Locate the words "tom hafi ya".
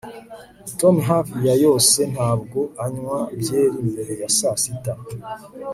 0.79-1.55